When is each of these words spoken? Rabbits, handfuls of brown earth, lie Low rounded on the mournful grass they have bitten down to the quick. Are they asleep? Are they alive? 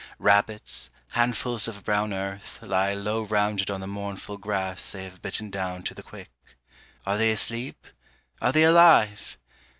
Rabbits, 0.17 0.89
handfuls 1.09 1.67
of 1.67 1.83
brown 1.85 2.11
earth, 2.11 2.57
lie 2.63 2.93
Low 2.95 3.21
rounded 3.21 3.69
on 3.69 3.81
the 3.81 3.85
mournful 3.87 4.37
grass 4.37 4.93
they 4.93 5.03
have 5.03 5.21
bitten 5.21 5.51
down 5.51 5.83
to 5.83 5.93
the 5.93 6.01
quick. 6.01 6.31
Are 7.05 7.19
they 7.19 7.29
asleep? 7.29 7.85
Are 8.41 8.51
they 8.51 8.63
alive? 8.63 9.37